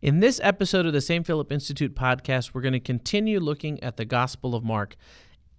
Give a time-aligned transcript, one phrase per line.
[0.00, 1.26] In this episode of the St.
[1.26, 4.94] Philip Institute podcast, we're going to continue looking at the Gospel of Mark.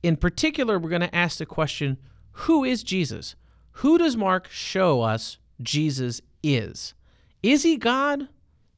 [0.02, 1.98] In particular, we're going to ask the question
[2.32, 3.36] Who is Jesus?
[3.72, 6.94] Who does Mark show us Jesus is?
[7.44, 8.30] Is he God?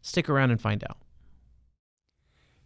[0.02, 0.98] Stick around and find out.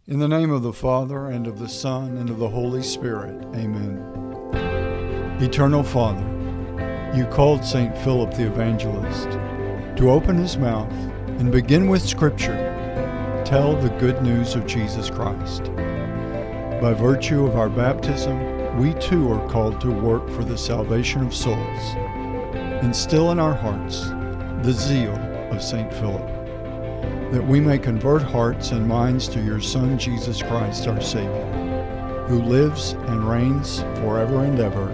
[0.06, 3.44] In the name of the Father, and of the Son, and of the Holy Spirit,
[3.54, 3.98] amen.
[5.42, 6.24] Eternal Father,
[7.14, 7.94] you called St.
[7.98, 9.32] Philip the Evangelist
[9.98, 10.90] to open his mouth
[11.38, 12.72] and begin with Scripture
[13.46, 15.62] tell the good news of Jesus Christ.
[16.82, 21.32] By virtue of our baptism, we too are called to work for the salvation of
[21.32, 21.94] souls.
[22.82, 24.08] Instill in our hearts
[24.66, 25.14] the zeal
[25.52, 25.94] of St.
[25.94, 26.26] Philip,
[27.30, 32.42] that we may convert hearts and minds to your Son, Jesus Christ, our Savior, who
[32.42, 34.90] lives and reigns forever and ever.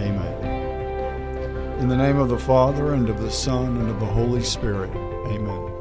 [0.00, 1.78] Amen.
[1.78, 4.90] In the name of the Father, and of the Son, and of the Holy Spirit.
[5.28, 5.75] Amen.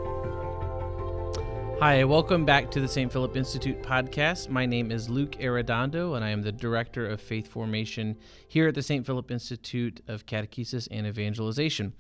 [1.82, 3.12] Hi, welcome back to the St.
[3.12, 4.48] Philip Institute podcast.
[4.48, 8.16] My name is Luke Arredondo, and I am the Director of Faith Formation
[8.48, 9.05] here at the St.
[9.05, 11.91] Philip Institute of Catechesis and Evangelization.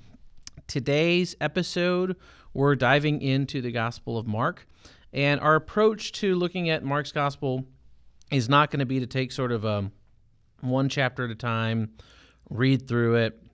[0.65, 2.15] Today's episode,
[2.53, 4.65] we're diving into the Gospel of Mark,
[5.11, 7.65] and our approach to looking at Mark's Gospel
[8.31, 9.91] is not going to be to take sort of a
[10.61, 11.91] one chapter at a time,
[12.49, 13.45] read through it,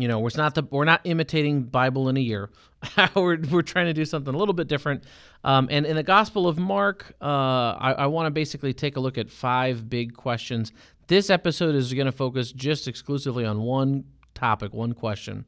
[0.00, 2.50] you know, we're not the we're not imitating Bible in a year.
[3.14, 5.04] we're we're trying to do something a little bit different.
[5.44, 9.00] Um, and in the Gospel of Mark, uh, I, I want to basically take a
[9.00, 10.72] look at five big questions.
[11.06, 15.44] This episode is going to focus just exclusively on one topic, one question.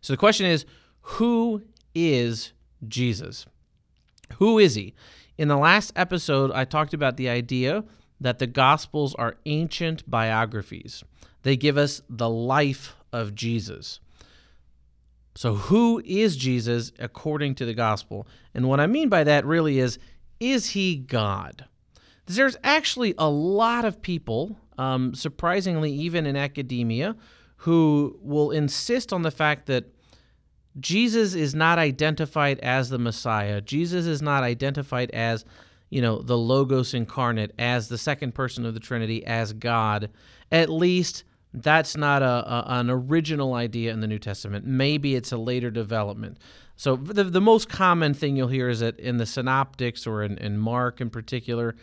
[0.00, 0.64] So the question is,
[1.00, 1.62] who
[1.94, 2.52] is
[2.86, 3.46] Jesus?
[4.36, 4.94] Who is he?
[5.36, 7.84] In the last episode, I talked about the idea
[8.20, 11.04] that the Gospels are ancient biographies.
[11.42, 14.00] They give us the life of Jesus.
[15.38, 18.26] So, who is Jesus according to the gospel?
[18.54, 20.00] And what I mean by that really is
[20.40, 21.66] is he God?
[22.26, 27.14] There's actually a lot of people, um, surprisingly, even in academia,
[27.58, 29.84] who will insist on the fact that
[30.80, 33.60] Jesus is not identified as the Messiah.
[33.60, 35.44] Jesus is not identified as,
[35.88, 40.10] you know, the Logos incarnate, as the second person of the Trinity, as God,
[40.50, 41.22] at least
[41.62, 44.66] that's not a, a, an original idea in the New Testament.
[44.66, 46.38] Maybe it's a later development.
[46.76, 50.38] So the, the most common thing you'll hear is that in the synoptics or in,
[50.38, 51.74] in Mark in particular,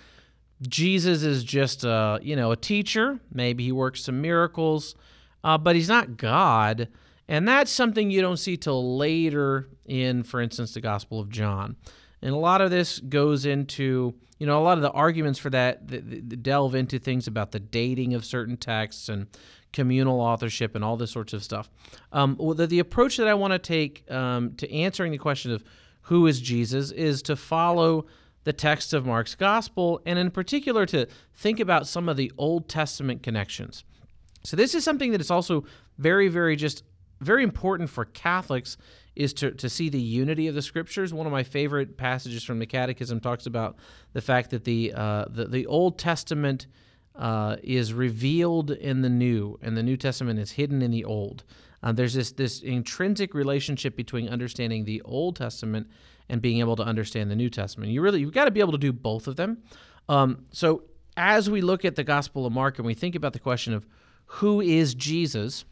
[0.61, 3.19] Jesus is just a you know a teacher.
[3.31, 4.95] Maybe he works some miracles,
[5.43, 6.87] uh, but he's not God.
[7.27, 11.75] And that's something you don't see till later in, for instance, the Gospel of John.
[12.21, 15.49] And a lot of this goes into, you know, a lot of the arguments for
[15.51, 19.27] that, that delve into things about the dating of certain texts and
[19.73, 21.69] communal authorship and all this sorts of stuff.
[22.11, 25.51] Um, well, the, the, approach that I want to take um, to answering the question
[25.51, 25.63] of
[26.03, 28.05] who is Jesus is to follow
[28.45, 32.69] the text of Mark's gospel and, in particular, to think about some of the Old
[32.69, 33.83] Testament connections.
[34.43, 35.65] So, this is something that is also
[35.97, 36.83] very, very just
[37.19, 38.77] very important for Catholics
[39.15, 41.13] is to, to see the unity of the scriptures.
[41.13, 43.77] One of my favorite passages from the Catechism talks about
[44.13, 46.67] the fact that the uh, the, the Old Testament
[47.15, 51.43] uh, is revealed in the New, and the New Testament is hidden in the Old.
[51.81, 55.87] Uh, there's this this intrinsic relationship between understanding the Old Testament
[56.27, 57.91] and being able to understand the New Testament.
[57.91, 59.63] You really you've got to be able to do both of them.
[60.09, 60.83] Um, so
[61.17, 63.85] as we look at the Gospel of Mark and we think about the question of
[64.25, 65.65] who is Jesus,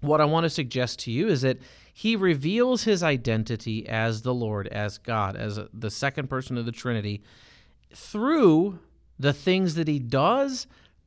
[0.00, 1.58] what I want to suggest to you is that
[1.92, 6.72] he reveals his identity as the Lord, as God, as the second person of the
[6.72, 7.22] Trinity
[7.92, 8.78] through
[9.18, 10.66] the things that he does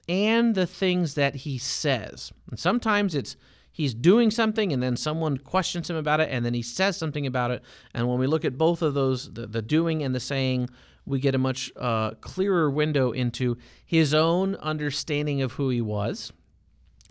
[0.09, 2.34] and the things that he says.
[2.50, 3.38] And sometimes it's
[3.72, 7.25] he's doing something and then someone questions him about it and then he says something
[7.25, 7.63] about it.
[7.94, 10.69] And when we look at both of those, the, the doing and the saying,
[11.06, 16.34] we get a much uh, clearer window into his own understanding of who he was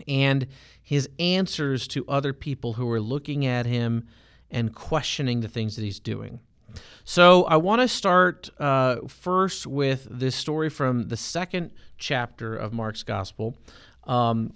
[0.07, 0.47] and
[0.91, 4.05] his answers to other people who are looking at him
[4.49, 6.41] and questioning the things that he's doing.
[7.05, 12.73] So I want to start uh, first with this story from the second chapter of
[12.73, 13.57] Mark's Gospel.
[14.03, 14.51] Um,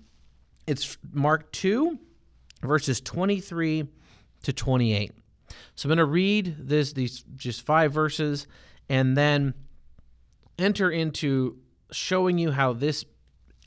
[0.68, 1.98] it's Mark 2,
[2.64, 3.88] verses 23
[4.44, 5.14] to 28.
[5.76, 8.46] So I'm going to read this these just five verses
[8.90, 9.54] and then
[10.60, 11.60] enter into
[11.94, 13.06] showing you how this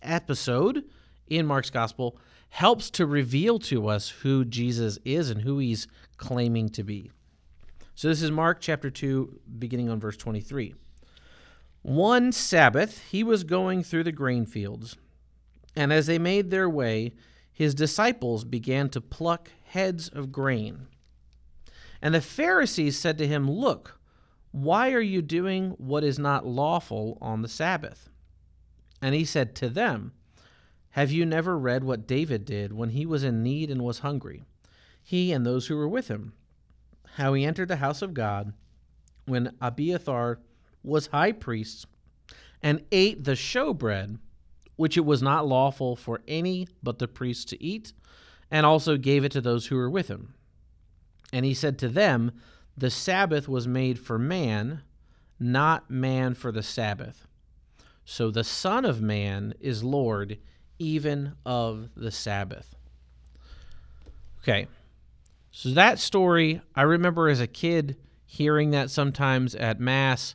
[0.02, 0.84] episode
[1.30, 2.18] in Mark's Gospel
[2.50, 5.86] helps to reveal to us who Jesus is and who he's
[6.16, 7.10] claiming to be.
[7.94, 10.74] So this is Mark chapter 2, beginning on verse 23.
[11.82, 14.96] One Sabbath, he was going through the grain fields,
[15.74, 17.12] and as they made their way,
[17.52, 20.86] his disciples began to pluck heads of grain.
[22.00, 23.98] And the Pharisees said to him, Look,
[24.52, 28.08] Why are you doing what is not lawful on the Sabbath?
[29.02, 30.12] And he said to them,
[30.98, 34.42] Have you never read what David did when he was in need and was hungry?
[35.00, 36.32] He and those who were with him.
[37.14, 38.52] How he entered the house of God
[39.24, 40.40] when Abiathar
[40.82, 41.86] was high priest
[42.64, 44.18] and ate the showbread,
[44.74, 47.92] which it was not lawful for any but the priests to eat,
[48.50, 50.34] and also gave it to those who were with him.
[51.32, 52.32] And he said to them,
[52.76, 54.82] The Sabbath was made for man,
[55.38, 57.28] not man for the Sabbath.
[58.04, 60.38] So the Son of Man is Lord
[60.78, 62.74] even of the Sabbath.
[64.42, 64.66] Okay.
[65.50, 70.34] So that story, I remember as a kid hearing that sometimes at Mass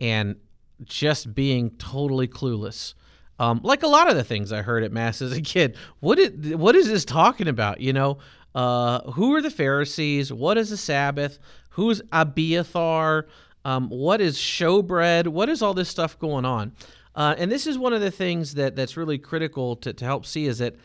[0.00, 0.36] and
[0.84, 2.94] just being totally clueless.
[3.38, 5.76] Um, like a lot of the things I heard at Mass as a kid.
[6.00, 7.80] What is, what is this talking about?
[7.80, 8.18] You know,
[8.54, 10.32] uh, who are the Pharisees?
[10.32, 11.38] What is the Sabbath?
[11.70, 13.26] Who's Abiathar?
[13.64, 15.28] Um, what is showbread?
[15.28, 16.72] What is all this stuff going on?
[17.14, 20.24] Uh, and this is one of the things that that's really critical to, to help
[20.24, 20.76] see is that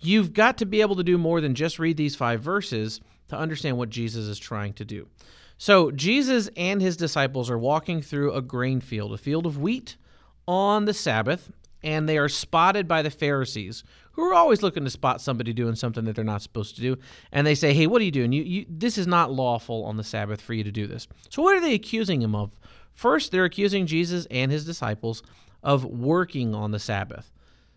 [0.00, 3.36] you've got to be able to do more than just read these five verses to
[3.36, 5.08] understand what Jesus is trying to do.
[5.56, 9.96] So Jesus and his disciples are walking through a grain field, a field of wheat
[10.46, 11.50] on the Sabbath,
[11.82, 15.74] and they are spotted by the Pharisees, who are always looking to spot somebody doing
[15.74, 16.96] something that they're not supposed to do.
[17.32, 18.32] And they say, "Hey, what are you doing?
[18.32, 21.42] You, you this is not lawful on the Sabbath for you to do this." So
[21.42, 22.50] what are they accusing him of?
[22.92, 25.22] First, they're accusing Jesus and his disciples
[25.64, 27.32] of working on the Sabbath.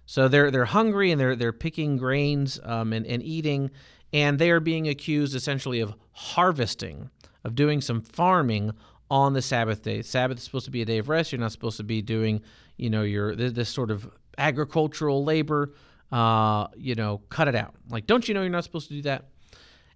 [0.06, 3.72] So they're they're hungry and they're they're picking grains um, and, and eating,
[4.14, 7.10] and they are being accused essentially of harvesting,
[7.44, 8.74] of doing some farming
[9.10, 10.02] on the Sabbath day.
[10.02, 11.32] Sabbath is supposed to be a day of rest.
[11.32, 12.42] You're not supposed to be doing,
[12.76, 15.74] you know, your this, sort of agricultural labor.
[16.10, 17.76] Uh, you know, cut it out.
[17.90, 19.26] Like, don't you know you're not supposed to do that?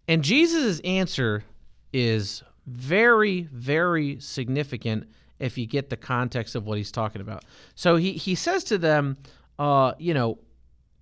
[0.09, 1.45] And Jesus' answer
[1.93, 5.07] is very, very significant
[5.41, 7.43] if you get the context of what he's talking about.
[7.75, 9.17] So he, he says to them,
[9.59, 10.37] uh, you know,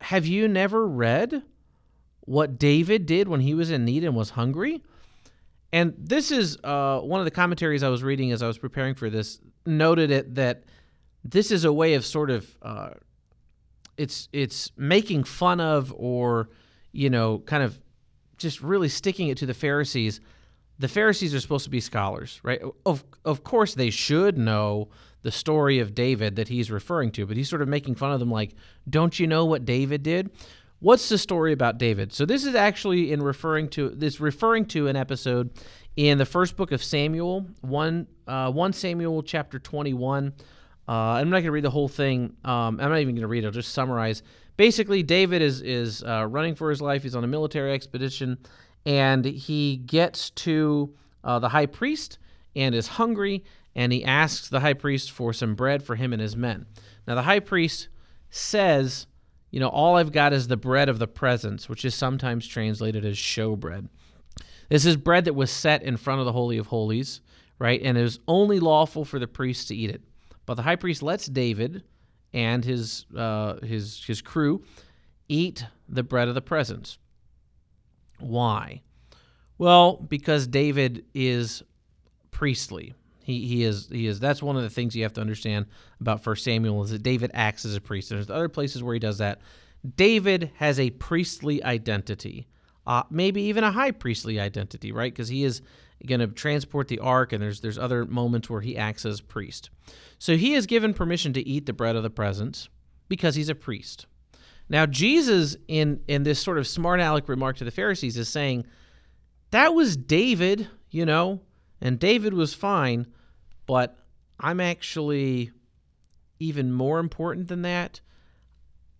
[0.01, 1.43] have you never read
[2.21, 4.81] what David did when he was in need and was hungry?
[5.71, 8.95] And this is uh, one of the commentaries I was reading as I was preparing
[8.95, 10.63] for this, noted it that
[11.23, 12.91] this is a way of sort of uh,
[13.97, 16.49] it's it's making fun of or
[16.91, 17.79] you know kind of
[18.37, 20.21] just really sticking it to the Pharisees
[20.79, 22.61] the Pharisees are supposed to be scholars, right?
[22.85, 24.89] Of of course they should know
[25.21, 28.19] the story of David that he's referring to, but he's sort of making fun of
[28.19, 28.55] them like,
[28.89, 30.31] "Don't you know what David did?"
[30.81, 32.13] What's the story about David?
[32.13, 35.51] So this is actually in referring to this referring to an episode
[35.97, 40.33] in the first book of Samuel, one uh, one Samuel chapter twenty one.
[40.87, 42.35] Uh, I'm not going to read the whole thing.
[42.45, 43.47] Um, I'm not even going to read it.
[43.47, 44.23] I'll just summarize.
[44.55, 47.03] Basically, David is is uh, running for his life.
[47.03, 48.37] He's on a military expedition
[48.85, 50.93] and he gets to
[51.23, 52.17] uh, the high priest
[52.55, 53.43] and is hungry,
[53.75, 56.65] and he asks the high priest for some bread for him and his men.
[57.07, 57.89] Now, the high priest
[58.29, 59.07] says,
[59.51, 63.05] You know, all I've got is the bread of the presence, which is sometimes translated
[63.05, 63.89] as showbread.
[64.69, 67.21] This is bread that was set in front of the Holy of Holies,
[67.57, 67.81] right?
[67.83, 70.03] And it was only lawful for the priest to eat it.
[70.45, 71.83] But the high priest lets David
[72.33, 74.63] and his, uh, his, his crew
[75.27, 76.97] eat the bread of the presence.
[78.19, 78.81] Why?
[79.57, 81.63] Well, because David is
[82.31, 82.93] priestly.
[83.21, 85.67] He, he is he is that's one of the things you have to understand
[85.99, 88.09] about First Samuel is that David acts as a priest.
[88.09, 89.41] There's other places where he does that.
[89.95, 92.47] David has a priestly identity,
[92.87, 95.13] uh, maybe even a high priestly identity, right?
[95.13, 95.61] Because he is
[96.07, 99.69] going to transport the ark, and there's there's other moments where he acts as priest.
[100.17, 102.69] So he is given permission to eat the bread of the presence
[103.09, 104.05] because he's a priest.
[104.69, 108.65] Now, Jesus, in, in this sort of smart aleck remark to the Pharisees, is saying,
[109.51, 111.41] that was David, you know,
[111.81, 113.07] and David was fine,
[113.65, 113.97] but
[114.39, 115.51] I'm actually
[116.39, 118.01] even more important than that.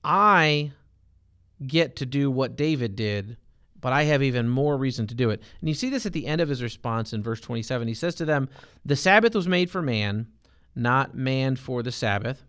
[0.03, 0.71] I
[1.65, 3.37] get to do what David did,
[3.79, 5.41] but I have even more reason to do it.
[5.59, 7.87] And you see this at the end of his response in verse 27.
[7.87, 8.49] He says to them,
[8.85, 10.27] The Sabbath was made for man,
[10.75, 12.43] not man for the Sabbath.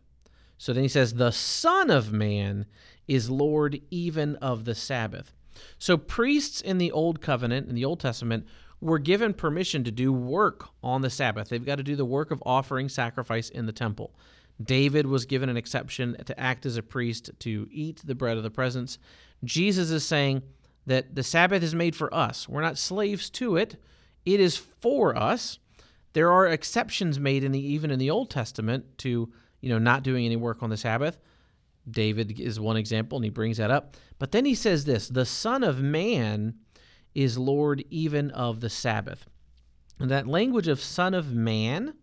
[0.61, 2.67] So then he says, The Son of Man
[3.09, 5.33] is Lord even of the Sabbath.
[5.79, 8.47] So priests in the Old Covenant, in the Old Testament,
[8.79, 11.49] were given permission to do work on the Sabbath.
[11.49, 14.15] They've got to do the work of offering sacrifice in the temple.
[14.63, 18.43] David was given an exception to act as a priest to eat the bread of
[18.43, 18.99] the presence.
[19.43, 20.43] Jesus is saying
[20.85, 22.47] that the Sabbath is made for us.
[22.51, 23.77] We're not slaves to it.
[24.27, 25.59] It is for us.
[26.13, 30.03] There are exceptions made in the even in the Old Testament to, you know, not
[30.03, 31.19] doing any work on the Sabbath.
[31.91, 33.95] David is one example, and he brings that up.
[34.19, 36.55] But then he says this the Son of Man
[37.15, 39.27] is Lord even of the Sabbath.
[39.99, 41.95] And that language of Son of Man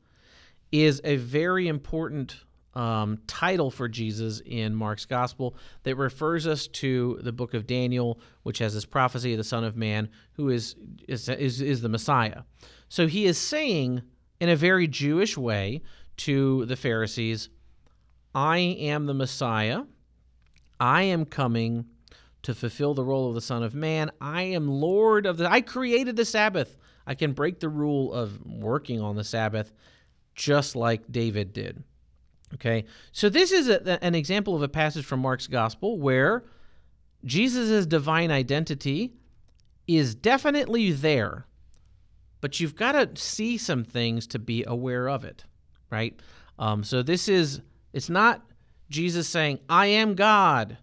[0.71, 2.43] is a very important
[2.75, 8.19] um, title for Jesus in Mark's gospel that refers us to the book of Daniel,
[8.43, 10.75] which has this prophecy of the Son of Man, who is
[11.07, 12.43] is is, is the Messiah.
[12.89, 14.03] So he is saying
[14.39, 15.81] in a very Jewish way
[16.17, 17.49] to the Pharisees,
[18.35, 19.83] "I am the Messiah.
[20.79, 21.85] I am coming."
[22.43, 25.51] To fulfill the role of the Son of Man, I am Lord of the.
[25.51, 26.77] I created the Sabbath.
[27.05, 29.73] I can break the rule of working on the Sabbath,
[30.33, 31.83] just like David did.
[32.53, 36.45] Okay, so this is a, an example of a passage from Mark's gospel where
[37.25, 39.11] Jesus' divine identity
[39.85, 41.47] is definitely there,
[42.39, 45.43] but you've got to see some things to be aware of it,
[45.89, 46.19] right?
[46.59, 47.61] Um, so this is,
[47.93, 48.41] it's not
[48.89, 50.77] Jesus saying, I am God,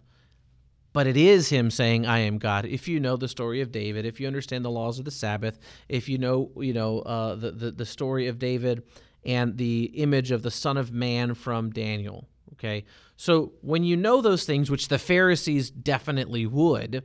[0.93, 2.65] but it is him saying, I am God.
[2.65, 5.59] If you know the story of David, if you understand the laws of the Sabbath,
[5.89, 8.83] if you know, you know, uh, the, the, the story of David
[9.25, 12.27] and the image of the Son of Man from Daniel.
[12.53, 12.85] Okay.
[13.17, 17.03] So when you know those things, which the Pharisees definitely would,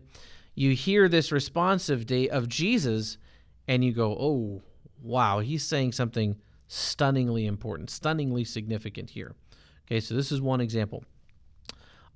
[0.54, 3.18] you hear this response of, day, of Jesus
[3.66, 4.62] and you go, oh,
[5.02, 6.36] wow, he's saying something
[6.72, 9.34] stunningly important, stunningly significant here.
[9.86, 9.98] Okay.
[9.98, 11.04] So this is one example.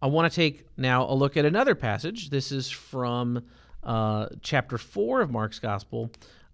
[0.00, 2.30] I want to take now a look at another passage.
[2.30, 3.42] This is from
[3.82, 6.10] uh, chapter 4 of Mark's Gospel,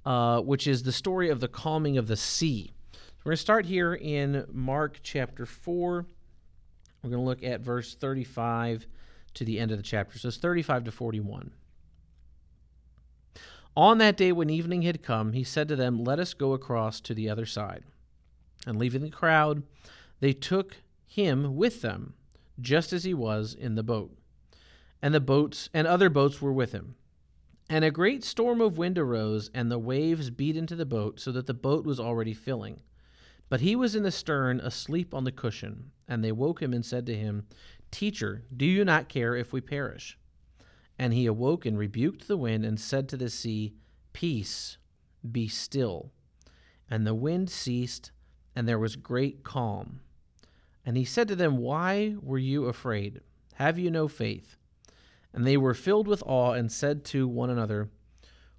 [0.06, 2.72] uh, which is the story of the calming of the sea.
[3.22, 6.06] We're going to start here in Mark chapter 4.
[7.02, 8.86] We're going to look at verse 35
[9.34, 10.18] to the end of the chapter.
[10.18, 11.50] So it's 35 to 41.
[13.76, 17.00] On that day, when evening had come, he said to them, Let us go across
[17.02, 17.84] to the other side.
[18.66, 19.62] And leaving the crowd,
[20.20, 22.14] they took him with them,
[22.60, 24.16] just as he was in the boat.
[25.00, 26.96] And the boats and other boats were with him.
[27.68, 31.30] And a great storm of wind arose, and the waves beat into the boat, so
[31.32, 32.80] that the boat was already filling.
[33.48, 35.92] But he was in the stern, asleep on the cushion.
[36.08, 37.46] And they woke him and said to him,
[37.90, 40.18] Teacher, do you not care if we perish?
[41.00, 43.72] And he awoke and rebuked the wind and said to the sea,
[44.12, 44.76] Peace,
[45.32, 46.12] be still.
[46.90, 48.10] And the wind ceased,
[48.54, 50.00] and there was great calm.
[50.84, 53.22] And he said to them, Why were you afraid?
[53.54, 54.56] Have you no faith?
[55.32, 57.88] And they were filled with awe and said to one another,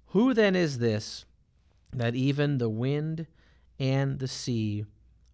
[0.06, 1.24] Who then is this
[1.92, 3.28] that even the wind
[3.78, 4.84] and the sea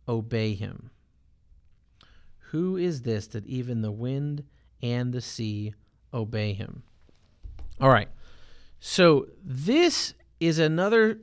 [0.07, 0.91] obey him.
[2.51, 4.45] Who is this that even the wind
[4.83, 5.73] and the sea
[6.13, 6.83] obey him?
[7.81, 8.09] All right.
[8.81, 11.21] So this is another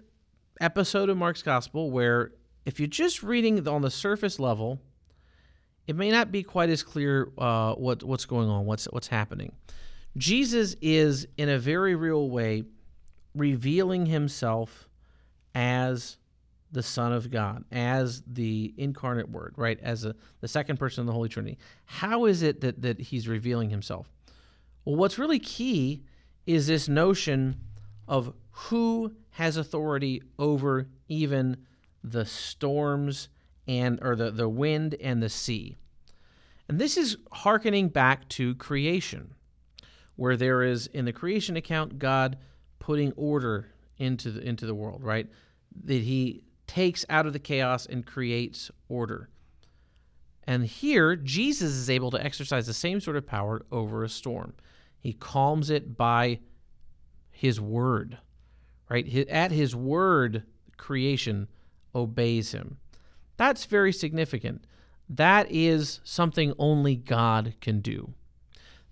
[0.62, 2.32] episode of Mark's Gospel where
[2.66, 4.80] if you're just reading on the surface level,
[5.86, 9.52] it may not be quite as clear uh, what what's going on, what's what's happening.
[10.16, 12.64] Jesus is in a very real way
[13.36, 14.88] revealing himself
[15.54, 16.16] as
[16.72, 19.78] the Son of God, as the incarnate Word, right?
[19.82, 21.58] As a, the second person of the Holy Trinity.
[21.86, 24.10] How is it that, that he's revealing himself?
[24.86, 26.04] Well, what's really key
[26.46, 27.56] is this notion
[28.08, 31.58] of who has authority over even
[32.04, 33.30] the storms
[33.68, 35.76] and or the, the wind and the sea.
[36.70, 39.34] And this is hearkening back to creation,
[40.16, 42.38] where there is in the creation account God
[42.80, 45.28] putting order into the into the world, right?
[45.84, 49.30] That he takes out of the chaos and creates order.
[50.48, 54.54] And here, Jesus is able to exercise the same sort of power over a storm.
[55.06, 56.40] He calms it by
[57.30, 58.18] his word,
[58.90, 59.08] right?
[59.30, 60.46] At his word,
[60.78, 61.48] creation
[61.94, 62.80] obeys him.
[63.38, 64.66] That's very significant.
[65.08, 68.16] That is something only God can do.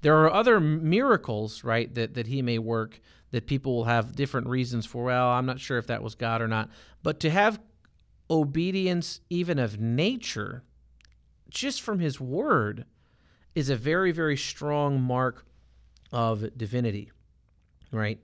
[0.01, 3.01] There are other miracles, right, that, that he may work
[3.31, 5.05] that people will have different reasons for.
[5.05, 6.69] Well, I'm not sure if that was God or not.
[7.01, 7.59] But to have
[8.29, 10.63] obedience, even of nature,
[11.49, 12.85] just from his word,
[13.55, 15.47] is a very, very strong mark
[16.13, 17.11] of divinity,
[17.91, 18.19] right?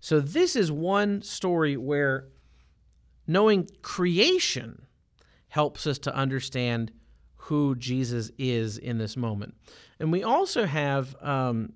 [0.00, 2.28] So, this is one story where
[3.26, 4.86] knowing creation
[5.48, 6.92] helps us to understand
[7.36, 9.54] who Jesus is in this moment.
[10.00, 11.74] And we also have um,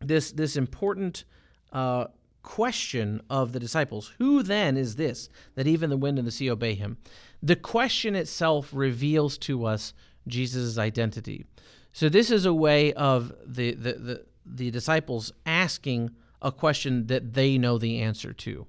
[0.00, 1.24] this, this important
[1.72, 2.06] uh,
[2.42, 6.50] question of the disciples Who then is this that even the wind and the sea
[6.50, 6.98] obey him?
[7.42, 9.94] The question itself reveals to us
[10.26, 11.46] Jesus' identity.
[11.92, 14.24] So, this is a way of the, the, the,
[14.56, 16.10] the disciples asking
[16.42, 18.66] a question that they know the answer to.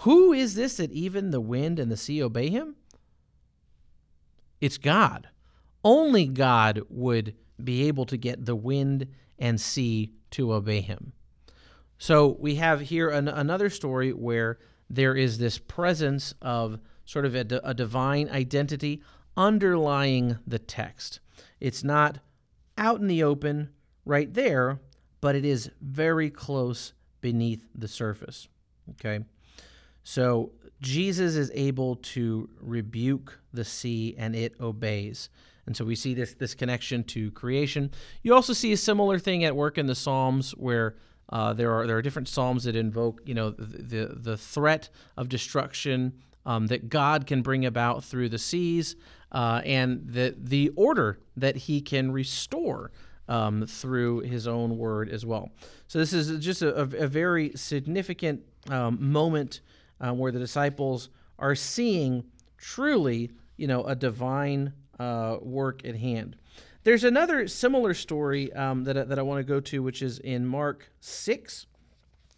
[0.00, 2.76] Who is this that even the wind and the sea obey him?
[4.60, 5.28] It's God.
[5.82, 11.12] Only God would be able to get the wind and sea to obey him.
[11.98, 14.58] So we have here an, another story where
[14.90, 19.02] there is this presence of sort of a, a divine identity
[19.36, 21.20] underlying the text.
[21.60, 22.18] It's not
[22.76, 23.70] out in the open
[24.06, 24.80] right there,
[25.20, 28.48] but it is very close beneath the surface.
[28.92, 29.24] Okay?
[30.04, 35.28] So Jesus is able to rebuke the sea and it obeys.
[35.66, 37.90] And so we see this this connection to creation.
[38.22, 40.94] You also see a similar thing at work in the Psalms where
[41.28, 45.28] uh, there are there are different psalms that invoke you know the the, threat of
[45.28, 46.12] destruction
[46.44, 48.94] um, that God can bring about through the seas
[49.32, 52.92] uh, and the the order that He can restore
[53.28, 55.50] um, through His own word as well.
[55.88, 59.60] So this is just a, a very significant um, moment
[60.00, 62.24] uh, where the disciples are seeing
[62.58, 66.36] truly you know a divine uh, work at hand.
[66.86, 70.20] There's another similar story um, that, I, that I want to go to, which is
[70.20, 71.66] in Mark 6.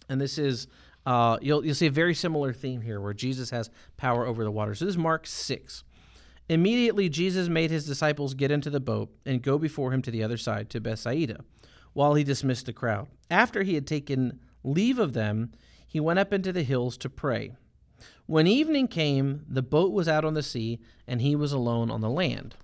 [0.09, 0.69] And this is,
[1.05, 3.69] uh, you'll, you'll see a very similar theme here where Jesus has
[3.99, 4.75] power over the water.
[4.75, 5.85] So this is Mark 6.
[6.49, 10.23] Immediately, Jesus made his disciples get into the boat and go before him to the
[10.23, 11.45] other side, to Bethsaida,
[11.93, 13.09] while he dismissed the crowd.
[13.31, 15.53] After he had taken leave of them,
[15.87, 17.53] he went up into the hills to pray.
[18.27, 22.01] When evening came, the boat was out on the sea, and he was alone on
[22.01, 22.57] the land.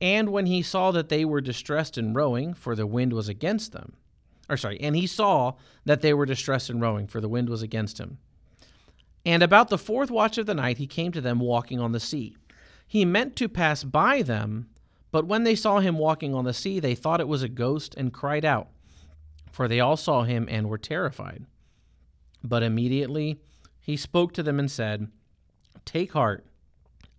[0.00, 3.72] And when he saw that they were distressed in rowing, for the wind was against
[3.72, 3.94] them,
[4.48, 7.62] or sorry, and he saw that they were distressed in rowing, for the wind was
[7.62, 8.18] against him.
[9.24, 12.00] And about the fourth watch of the night he came to them walking on the
[12.00, 12.36] sea.
[12.86, 14.68] He meant to pass by them,
[15.10, 17.94] but when they saw him walking on the sea, they thought it was a ghost
[17.96, 18.68] and cried out,
[19.50, 21.46] for they all saw him and were terrified.
[22.44, 23.40] But immediately
[23.80, 25.08] he spoke to them and said,
[25.84, 26.44] Take heart,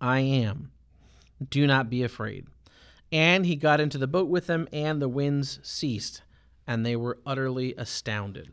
[0.00, 0.70] I am.
[1.50, 2.46] Do not be afraid.
[3.10, 6.22] And he got into the boat with them, and the winds ceased,
[6.66, 8.50] and they were utterly astounded.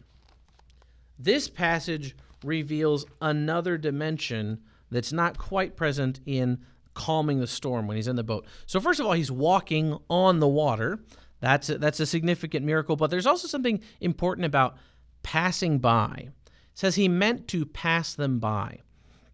[1.20, 6.60] This passage reveals another dimension that's not quite present in
[6.96, 8.48] calming the storm when he's in the boat.
[8.66, 11.00] So first of all, he's walking on the water.
[11.42, 14.78] That's a, that's a significant miracle, but there's also something important about
[15.22, 16.30] passing by.
[16.30, 16.34] It
[16.74, 18.80] says he meant to pass them by.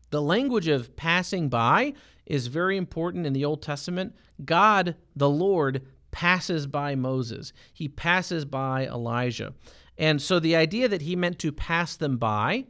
[0.10, 1.93] The language of passing by
[2.26, 4.15] is very important in the Old Testament.
[4.43, 9.54] God, the Lord, passes by Moses, he passes by Elijah.
[9.97, 12.65] And so the idea that he meant to pass them by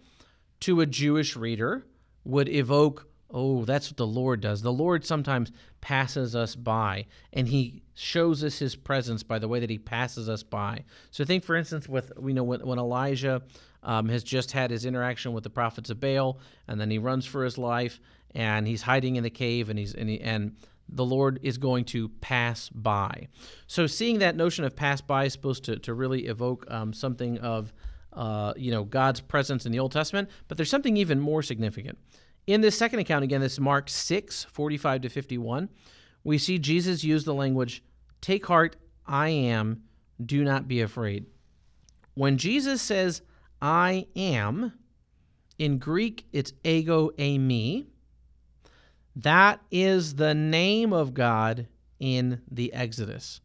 [0.62, 1.86] to a Jewish reader
[2.24, 4.62] would evoke oh, that's what the Lord does.
[4.62, 9.60] The Lord sometimes passes us by, and he shows us his presence by the way
[9.60, 10.84] that he passes us by.
[11.12, 13.42] So think, for instance, with you know when, when Elijah
[13.84, 17.26] um, has just had his interaction with the prophets of Baal, and then he runs
[17.26, 18.00] for his life,
[18.36, 20.56] and he's hiding in the cave, and he's and, he, and
[20.90, 23.28] the Lord is going to pass by.
[23.68, 27.38] So seeing that notion of pass by is supposed to, to really evoke um, something
[27.40, 27.74] of
[28.14, 31.98] uh, you know God's presence in the Old Testament, but there's something even more significant.
[32.48, 35.70] In this second account, again, this is Mark 6, 45 to 51,
[36.24, 37.84] we see Jesus use the language,
[38.20, 38.76] Take heart,
[39.06, 39.84] I am,
[40.24, 41.26] do not be afraid.
[42.14, 43.22] When Jesus says,
[43.62, 44.74] I am,
[45.58, 47.86] in Greek, it's ego eimi.
[49.16, 51.68] That is the name of God
[52.00, 53.42] in the Exodus.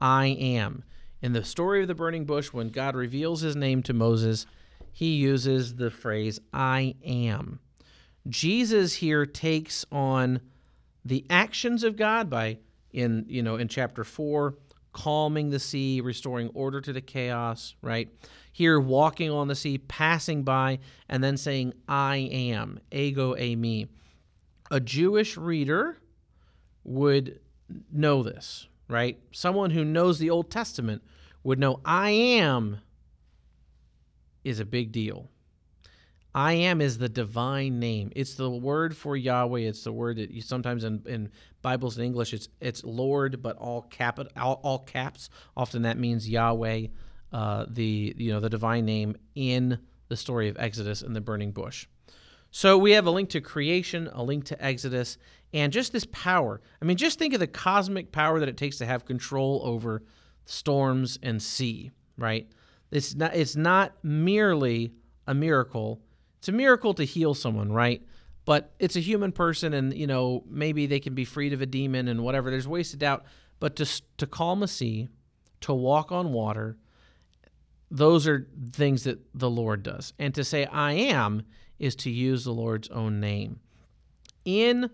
[0.00, 0.84] I am.
[1.20, 4.46] In the story of the burning bush, when God reveals his name to Moses,
[4.92, 7.60] he uses the phrase, I am.
[8.28, 10.40] Jesus here takes on
[11.04, 12.58] the actions of God by
[12.92, 14.54] in you know in chapter 4
[14.94, 18.08] calming the sea, restoring order to the chaos, right?
[18.52, 23.88] Here, walking on the sea, passing by, and then saying, I am, ego eimi.
[24.70, 25.98] A Jewish reader
[26.84, 27.40] would
[27.92, 29.18] know this, right?
[29.32, 31.02] Someone who knows the Old Testament
[31.42, 32.78] would know, I am
[34.44, 35.28] is a big deal.
[36.34, 38.10] I am is the divine name.
[38.16, 39.60] It's the word for Yahweh.
[39.60, 41.30] It's the word that you sometimes in, in
[41.62, 45.30] Bibles in English it's it's Lord, but all cap all, all caps.
[45.56, 46.88] Often that means Yahweh,
[47.32, 51.52] uh, the you know the divine name in the story of Exodus and the burning
[51.52, 51.86] bush.
[52.50, 55.18] So we have a link to creation, a link to Exodus,
[55.52, 56.60] and just this power.
[56.82, 60.02] I mean, just think of the cosmic power that it takes to have control over
[60.46, 61.92] storms and sea.
[62.18, 62.48] Right?
[62.90, 63.36] It's not.
[63.36, 64.94] It's not merely
[65.28, 66.00] a miracle
[66.44, 68.02] it's a miracle to heal someone, right?
[68.44, 71.66] But it's a human person, and you know maybe they can be freed of a
[71.66, 72.50] demon and whatever.
[72.50, 73.24] There's ways to doubt,
[73.60, 75.08] but to to calm a sea,
[75.62, 76.76] to walk on water,
[77.90, 80.12] those are things that the Lord does.
[80.18, 81.44] And to say I am
[81.78, 83.60] is to use the Lord's own name.
[84.44, 84.90] In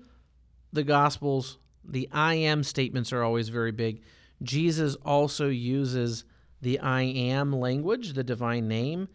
[0.73, 4.03] the Gospels, the I am statements are always very big.
[4.41, 6.23] Jesus also uses
[6.63, 9.09] the I am language, the divine name,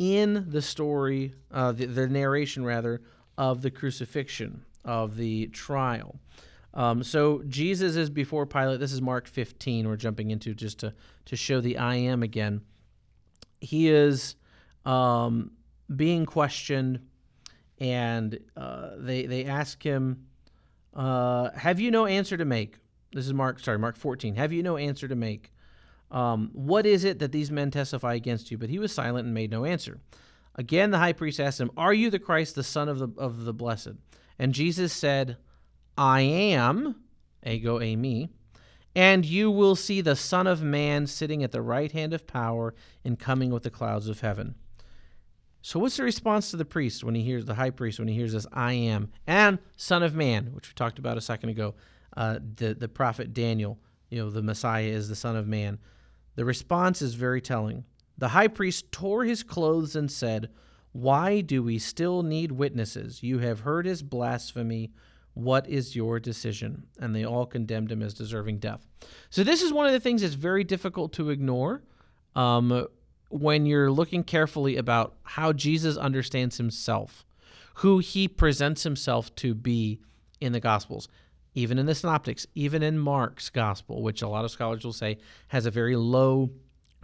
[0.00, 3.02] in the story, uh, the, the narration rather,
[3.36, 6.18] of the crucifixion, of the trial.
[6.72, 8.80] Um, so Jesus is before Pilate.
[8.80, 9.86] This is Mark 15.
[9.86, 10.94] We're jumping into just to,
[11.26, 12.62] to show the I am again.
[13.60, 14.36] He is
[14.86, 15.50] um,
[15.94, 17.00] being questioned,
[17.78, 20.24] and uh, they, they ask him,
[20.94, 22.78] uh, Have you no answer to make?
[23.12, 24.36] This is Mark, sorry, Mark 14.
[24.36, 25.52] Have you no answer to make?
[26.10, 28.58] Um, what is it that these men testify against you?
[28.58, 30.00] But he was silent and made no answer.
[30.56, 33.44] Again, the high priest asked him, Are you the Christ, the Son of the, of
[33.44, 33.94] the Blessed?
[34.38, 35.36] And Jesus said,
[35.96, 36.96] I am,
[37.46, 38.30] ego eimi,
[38.94, 42.74] and you will see the Son of Man sitting at the right hand of power
[43.04, 44.56] and coming with the clouds of heaven.
[45.62, 48.14] So, what's the response to the priest when he hears the high priest when he
[48.14, 51.74] hears this I am and Son of Man, which we talked about a second ago?
[52.16, 55.78] Uh, the the prophet Daniel, you know, the Messiah is the Son of Man.
[56.36, 57.84] The response is very telling.
[58.18, 60.50] The high priest tore his clothes and said,
[60.92, 63.22] Why do we still need witnesses?
[63.22, 64.92] You have heard his blasphemy.
[65.34, 66.86] What is your decision?
[66.98, 68.86] And they all condemned him as deserving death.
[69.30, 71.82] So, this is one of the things that's very difficult to ignore
[72.34, 72.86] um,
[73.30, 77.24] when you're looking carefully about how Jesus understands himself,
[77.76, 80.00] who he presents himself to be
[80.40, 81.08] in the Gospels
[81.54, 85.18] even in the synoptics, even in Mark's gospel, which a lot of scholars will say
[85.48, 86.50] has a very low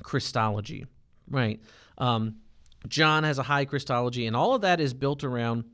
[0.03, 0.87] Christology,
[1.29, 1.61] right?
[1.99, 2.37] Um,
[2.89, 5.65] John has a high Christology, and all of that is built around,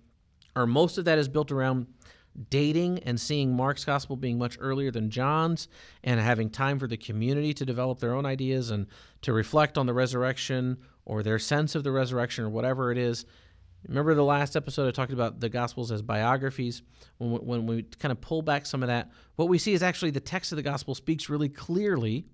[0.57, 1.87] or most of that is built around
[2.49, 5.69] dating and seeing Mark's gospel being much earlier than John's
[6.03, 8.87] and having time for the community to develop their own ideas and
[9.21, 13.27] to reflect on the resurrection or their sense of the resurrection or whatever it is
[13.89, 16.83] Remember the last episode I talked about the Gospels as biographies?
[17.19, 19.83] When we, when we kind of pull back some of that, what we see is
[19.83, 22.27] actually the text of the Gospel speaks really clearly,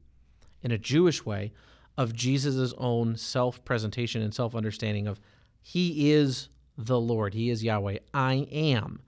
[0.63, 1.53] in a Jewish way,
[1.97, 5.21] of Jesus' own self presentation and self understanding of
[5.63, 7.35] He is the Lord.
[7.35, 7.99] He is Yahweh.
[8.13, 9.01] I am.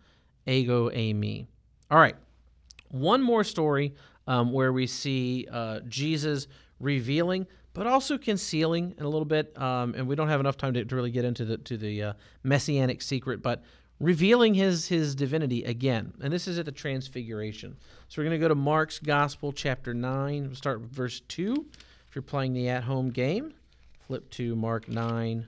[0.47, 1.47] Ego eimi.
[1.91, 2.17] All right.
[2.89, 3.95] One more story
[4.27, 6.49] um, where we see uh, Jesus
[6.81, 9.57] revealing but also concealing in a little bit.
[9.61, 12.03] Um, and we don't have enough time to, to, really get into the to the
[12.03, 13.63] uh, messianic secret, but
[13.99, 16.15] revealing his his divinity again.
[16.23, 17.77] And this is at the Transfiguration.
[18.09, 20.47] So we're going to go to Mark's Gospel, chapter nine.
[20.47, 21.67] We'll start with verse two.
[22.09, 23.55] If you're playing the at-home game,
[24.09, 25.47] flip to Mark nine,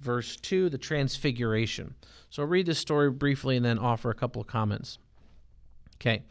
[0.00, 1.94] verse two, the Transfiguration.
[2.30, 4.98] So I'll read this story briefly and then offer a couple of comments.
[5.96, 6.22] Okay.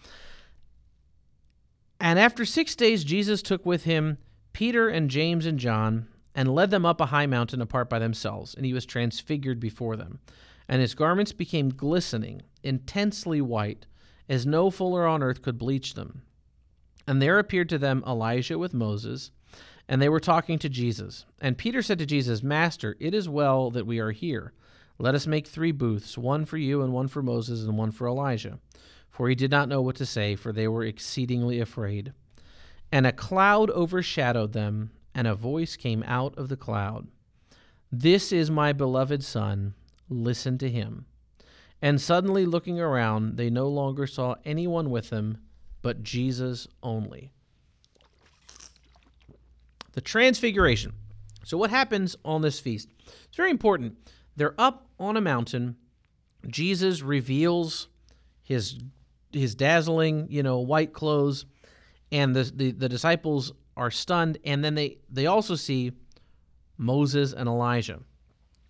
[2.00, 4.18] And after six days, Jesus took with him
[4.54, 8.54] Peter and James and John, and led them up a high mountain apart by themselves,
[8.54, 10.20] and he was transfigured before them.
[10.68, 13.86] And his garments became glistening, intensely white,
[14.30, 16.22] as no fuller on earth could bleach them.
[17.06, 19.32] And there appeared to them Elijah with Moses,
[19.88, 21.26] and they were talking to Jesus.
[21.42, 24.54] And Peter said to Jesus, Master, it is well that we are here.
[24.98, 28.08] Let us make three booths, one for you, and one for Moses, and one for
[28.08, 28.60] Elijah.
[29.10, 32.14] For he did not know what to say, for they were exceedingly afraid.
[32.92, 37.08] And a cloud overshadowed them, and a voice came out of the cloud
[37.92, 39.74] This is my beloved Son,
[40.10, 41.06] listen to him.
[41.82, 45.40] And suddenly looking around, they no longer saw anyone with them,
[45.82, 47.32] but Jesus only.
[49.94, 50.94] The Transfiguration.
[51.44, 52.90] So, what happens on this feast?
[53.28, 53.98] It's very important.
[54.36, 55.76] They're up on a mountain.
[56.48, 57.88] Jesus reveals
[58.44, 58.80] his
[59.32, 61.46] his dazzling, you know, white clothes
[62.12, 65.94] and the, the, the disciples are stunned, and then they, they also see
[66.78, 68.00] Moses and Elijah.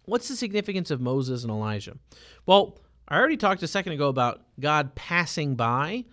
[0.06, 1.98] What's the significance of Moses and Elijah?
[2.46, 6.06] Well, I already talked a second ago about God passing by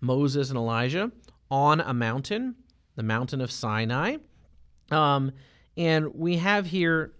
[0.00, 1.10] Moses and Elijah
[1.50, 2.54] on a mountain,
[2.96, 4.16] the mountain of Sinai.
[4.90, 5.32] Um,
[5.76, 7.12] and we have here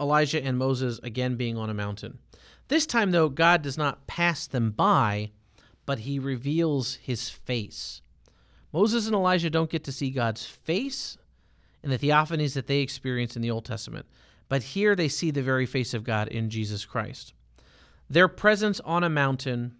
[0.00, 2.18] Elijah and Moses again being on a mountain.
[2.68, 5.30] This time, though, God does not pass them by,
[5.86, 8.02] but he reveals his face.
[8.72, 11.18] Moses and Elijah don't get to see God's face
[11.82, 14.06] in the theophanies that they experience in the Old Testament,
[14.48, 17.32] but here they see the very face of God in Jesus Christ.
[18.10, 19.74] Their presence on a mountain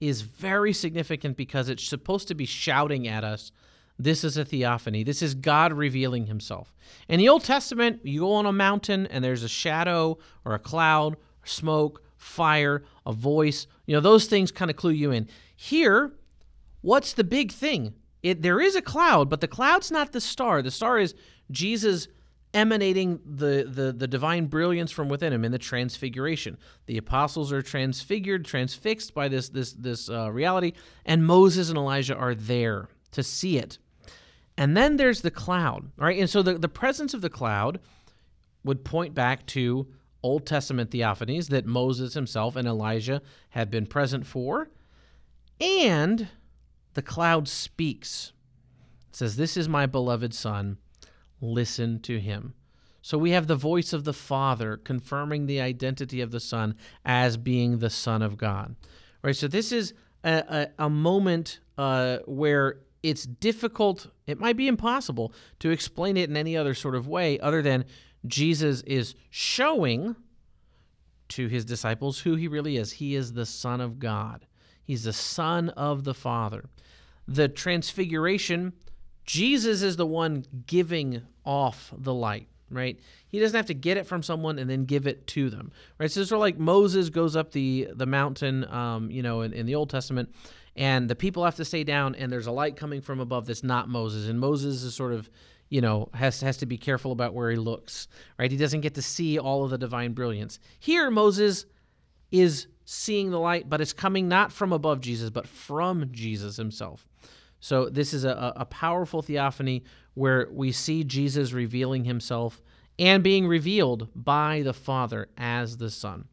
[0.00, 3.50] is very significant because it's supposed to be shouting at us
[3.98, 5.02] this is a theophany.
[5.02, 6.72] This is God revealing himself.
[7.08, 10.58] In the Old Testament, you go on a mountain and there's a shadow or a
[10.60, 13.66] cloud, smoke, fire, a voice.
[13.86, 15.28] You know, those things kind of clue you in.
[15.56, 16.12] Here,
[16.80, 17.94] what's the big thing?
[18.22, 20.62] It there is a cloud, but the cloud's not the star.
[20.62, 21.14] The star is
[21.50, 22.08] Jesus
[22.54, 26.56] emanating the, the, the divine brilliance from within him in the transfiguration.
[26.86, 30.72] The apostles are transfigured, transfixed by this this this uh, reality,
[31.04, 33.78] and Moses and Elijah are there to see it.
[34.56, 36.18] And then there's the cloud, right?
[36.18, 37.78] And so the, the presence of the cloud
[38.64, 39.86] would point back to
[40.22, 44.68] Old Testament theophanies that Moses himself and Elijah had been present for.
[45.60, 46.28] And
[46.94, 48.32] the cloud speaks.
[49.10, 50.78] It says, This is my beloved Son.
[51.40, 52.54] Listen to him.
[53.00, 56.74] So we have the voice of the Father confirming the identity of the Son
[57.04, 58.76] as being the Son of God.
[59.22, 59.36] Right?
[59.36, 65.32] So this is a, a, a moment uh, where it's difficult, it might be impossible
[65.60, 67.84] to explain it in any other sort of way other than
[68.26, 70.16] Jesus is showing
[71.28, 72.92] to his disciples who he really is.
[72.92, 74.46] He is the Son of God,
[74.82, 76.64] he's the Son of the Father.
[77.28, 78.72] The transfiguration,
[79.24, 82.98] Jesus is the one giving off the light right?
[83.28, 86.10] He doesn't have to get it from someone and then give it to them, right?
[86.10, 89.52] So it's sort of like Moses goes up the the mountain, um, you know, in,
[89.52, 90.34] in the Old Testament,
[90.76, 93.62] and the people have to stay down, and there's a light coming from above that's
[93.62, 95.30] not Moses, and Moses is sort of
[95.70, 98.94] you know has has to be careful about where he looks right he doesn't get
[98.94, 101.66] to see all of the divine brilliance here moses
[102.30, 107.06] is seeing the light but it's coming not from above jesus but from jesus himself
[107.60, 112.62] so this is a, a powerful theophany where we see Jesus revealing himself
[112.98, 116.26] and being revealed by the Father as the Son.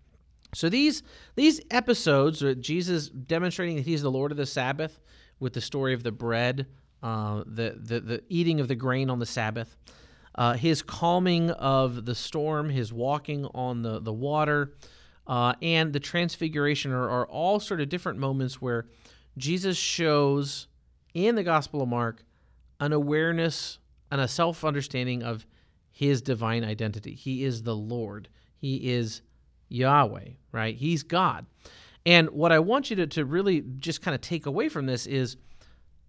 [0.54, 1.04] So these
[1.36, 5.00] these episodes, Jesus demonstrating that He's the Lord of the Sabbath,
[5.40, 6.68] with the story of the bread,
[7.04, 9.76] uh, the, the the eating of the grain on the Sabbath,
[10.36, 14.76] uh, His calming of the storm, His walking on the the water,
[15.28, 18.86] uh, and the transfiguration are, are all sort of different moments where
[19.38, 20.68] Jesus shows
[21.14, 22.24] in the Gospel of Mark
[22.80, 23.80] an awareness
[24.12, 25.46] and a self understanding of
[25.92, 27.16] his divine identity.
[27.16, 29.22] He is the Lord, he is
[29.70, 30.76] Yahweh, right?
[30.76, 31.46] He's God.
[32.06, 35.08] And what I want you to, to really just kind of take away from this
[35.08, 35.38] is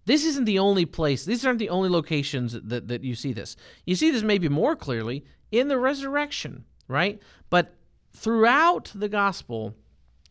[0.05, 3.55] this isn't the only place, these aren't the only locations that, that you see this.
[3.85, 7.21] You see this maybe more clearly in the resurrection, right?
[7.49, 7.75] But
[8.13, 9.75] throughout the gospel,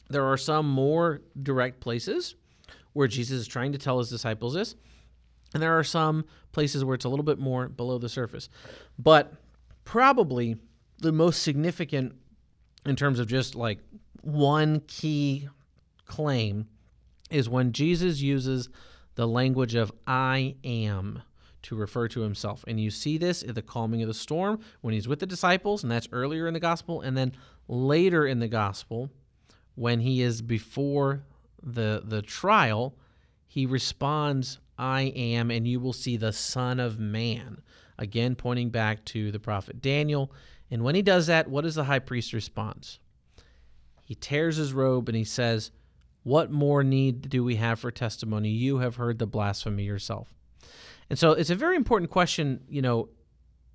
[0.09, 2.35] there are some more direct places
[2.93, 4.75] where Jesus is trying to tell his disciples this.
[5.55, 8.49] And there are some places where it's a little bit more below the surface.
[8.99, 9.33] But
[9.85, 10.57] probably
[10.99, 12.15] the most significant
[12.85, 13.79] in terms of just like
[14.23, 15.49] one key
[16.07, 16.67] claim
[17.31, 18.69] is when Jesus uses
[19.15, 21.23] the language of I am
[21.62, 22.65] to refer to himself.
[22.69, 25.83] And you see this at the calming of the storm when he's with the disciples,
[25.83, 27.01] and that's earlier in the gospel.
[27.01, 27.33] And then
[27.68, 29.11] later in the gospel,
[29.74, 31.24] when he is before
[31.62, 32.94] the, the trial,
[33.46, 37.62] he responds I am, and you will see the Son of Man.
[37.98, 40.31] Again, pointing back to the prophet Daniel.
[40.70, 42.98] And when he does that, what is the high priest response?
[44.05, 45.70] He tears his robe and he says,
[46.22, 48.50] What more need do we have for testimony?
[48.50, 50.35] You have heard the blasphemy yourself.
[51.09, 53.09] And so it's a very important question, you know,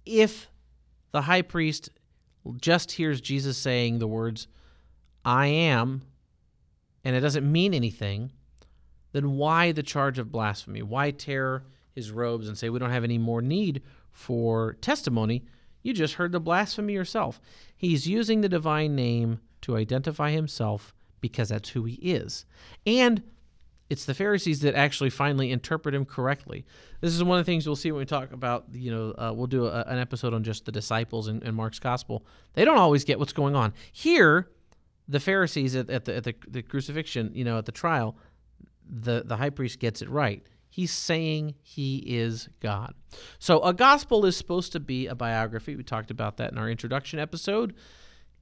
[0.05, 0.49] if
[1.11, 1.89] the high priest
[2.57, 4.47] just hears Jesus saying the words,
[5.23, 6.01] I am,
[7.03, 8.31] and it doesn't mean anything,
[9.11, 10.81] then why the charge of blasphemy?
[10.81, 15.45] Why tear his robes and say we don't have any more need for testimony?
[15.83, 17.41] You just heard the blasphemy yourself.
[17.75, 22.45] He's using the divine name to identify himself because that's who he is.
[22.85, 23.23] And
[23.91, 26.65] it's the Pharisees that actually finally interpret him correctly.
[27.01, 29.33] This is one of the things we'll see when we talk about, you know, uh,
[29.35, 32.25] we'll do a, an episode on just the disciples in, Mark's gospel.
[32.53, 33.73] They don't always get what's going on.
[33.91, 34.47] Here,
[35.09, 38.15] the Pharisees at, at, the, at the, the crucifixion, you know, at the trial,
[38.89, 40.41] the, the high priest gets it right.
[40.69, 42.93] He's saying he is God.
[43.39, 45.75] So a gospel is supposed to be a biography.
[45.75, 47.75] We talked about that in our introduction episode.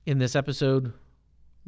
[0.05, 0.93] In this episode,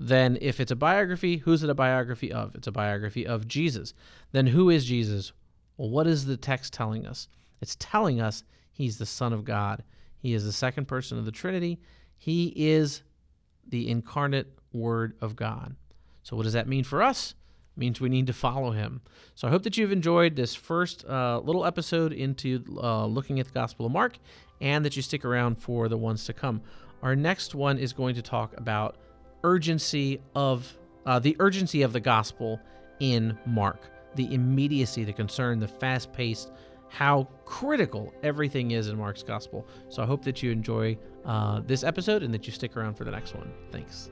[0.03, 2.55] then if it's a biography, who's it a biography of?
[2.55, 3.93] It's a biography of Jesus.
[4.31, 5.31] Then who is Jesus?
[5.77, 7.27] Well, what is the text telling us?
[7.61, 9.83] It's telling us he's the Son of God.
[10.17, 11.79] He is the second person of the Trinity.
[12.17, 13.03] He is
[13.67, 15.75] the incarnate Word of God.
[16.23, 17.35] So, what does that mean for us?
[17.77, 19.01] It means we need to follow him.
[19.35, 23.45] So I hope that you've enjoyed this first uh, little episode into uh, looking at
[23.45, 24.17] the Gospel of Mark
[24.59, 26.61] and that you stick around for the ones to come.
[27.03, 28.97] Our next one is going to talk about
[29.43, 32.60] urgency of uh, the urgency of the gospel
[32.99, 36.51] in Mark, the immediacy, the concern, the fast paced,
[36.89, 39.65] how critical everything is in Mark's gospel.
[39.89, 43.06] So I hope that you enjoy uh, this episode and that you stick around for
[43.06, 43.51] the next one.
[43.71, 44.10] Thanks.